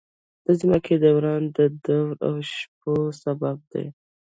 [0.45, 3.85] د ځمکې دوران د ورځو او شپو سبب دی.